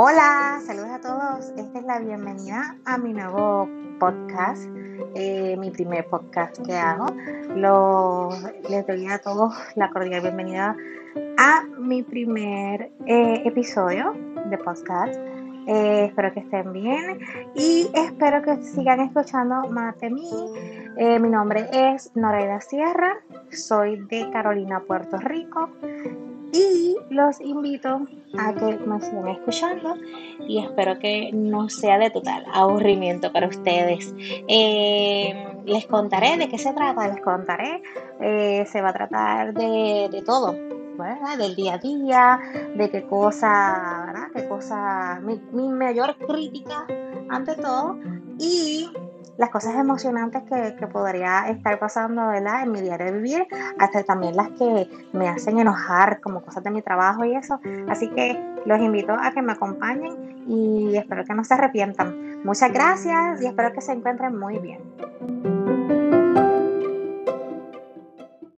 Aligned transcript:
Hola, 0.00 0.60
saludos 0.64 0.90
a 0.90 1.00
todos. 1.00 1.52
Esta 1.56 1.80
es 1.80 1.84
la 1.84 1.98
bienvenida 1.98 2.76
a 2.84 2.98
mi 2.98 3.12
nuevo 3.12 3.68
podcast, 3.98 4.62
eh, 5.16 5.56
mi 5.58 5.72
primer 5.72 6.06
podcast 6.06 6.56
que 6.64 6.72
hago. 6.72 7.06
les 8.70 8.86
doy 8.86 9.08
a 9.08 9.18
todos 9.18 9.52
la 9.74 9.90
cordial 9.90 10.22
bienvenida 10.22 10.76
a 11.36 11.64
mi 11.80 12.04
primer 12.04 12.92
eh, 13.06 13.42
episodio 13.44 14.14
de 14.48 14.56
podcast. 14.58 15.16
Eh, 15.66 16.04
espero 16.04 16.32
que 16.32 16.40
estén 16.40 16.72
bien 16.72 17.18
y 17.56 17.90
espero 17.92 18.40
que 18.42 18.62
sigan 18.62 19.00
escuchando 19.00 19.68
más 19.68 19.98
de 19.98 20.10
mí. 20.10 20.30
mi 20.96 21.28
nombre 21.28 21.68
es 21.72 22.14
Noraida 22.14 22.60
Sierra, 22.60 23.16
soy 23.50 23.96
de 24.06 24.30
Carolina, 24.30 24.78
Puerto 24.78 25.16
Rico 25.16 25.68
y 26.52 26.96
los 27.10 27.40
invito 27.40 28.06
a 28.38 28.54
que 28.54 28.78
me 28.78 29.00
sigan 29.00 29.28
escuchando 29.28 29.96
y 30.46 30.58
espero 30.58 30.98
que 30.98 31.30
no 31.32 31.68
sea 31.68 31.98
de 31.98 32.10
total 32.10 32.44
aburrimiento 32.52 33.32
para 33.32 33.48
ustedes. 33.48 34.14
Eh, 34.48 35.46
les 35.64 35.86
contaré 35.86 36.36
de 36.36 36.48
qué 36.48 36.58
se 36.58 36.72
trata, 36.72 37.08
les 37.08 37.20
contaré, 37.22 37.82
eh, 38.20 38.64
se 38.66 38.80
va 38.80 38.90
a 38.90 38.92
tratar 38.92 39.54
de, 39.54 40.22
todo, 40.24 40.52
del 41.38 41.54
día 41.54 41.74
a 41.74 41.78
día, 41.78 42.40
de 42.74 42.90
qué 42.90 43.02
cosa, 43.02 44.04
¿verdad? 44.06 44.28
Qué 44.34 44.48
cosa, 44.48 45.20
mi, 45.22 45.40
mi 45.52 45.68
mayor 45.68 46.16
crítica 46.16 46.86
ante 47.28 47.54
todo 47.56 47.98
y 48.38 48.88
las 49.36 49.50
cosas 49.50 49.74
emocionantes 49.76 50.42
que, 50.44 50.86
podría 50.88 51.48
estar 51.50 51.78
pasando 51.78 52.32
en 52.32 52.72
mi 52.72 52.80
diario 52.80 53.06
de 53.06 53.12
vivir, 53.12 53.46
hasta 53.78 54.02
también 54.02 54.36
las 54.36 54.48
que 54.50 54.88
me 55.12 55.28
hacen 55.28 55.58
enojar 55.58 56.20
como 56.20 56.42
cosas 56.42 56.64
de 56.64 56.70
mi 56.70 56.82
trabajo 56.82 57.24
y 57.24 57.34
eso. 57.34 57.60
Así 57.88 58.08
que 58.10 58.40
los 58.64 58.80
invito 58.80 59.12
a 59.12 59.32
que 59.32 59.42
me 59.42 59.52
acompañen 59.52 60.44
y 60.48 60.96
espero 60.96 61.24
que 61.24 61.34
no 61.34 61.44
se 61.44 61.54
arrepientan. 61.54 62.42
Muchas 62.44 62.72
gracias 62.72 63.42
y 63.42 63.46
espero 63.46 63.72
que 63.72 63.80
se 63.80 63.92
encuentren 63.92 64.38
muy 64.38 64.58
bien. 64.58 65.57